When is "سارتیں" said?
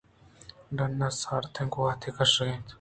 1.21-1.67